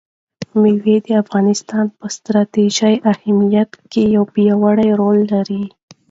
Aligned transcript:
مېوې 0.61 0.95
د 1.05 1.07
افغانستان 1.23 1.85
په 1.97 2.05
ستراتیژیک 2.15 2.97
اهمیت 3.13 3.71
کې 3.91 4.03
یو 4.15 4.23
پیاوړی 4.33 4.89
رول 4.99 5.19
لري. 5.33 5.63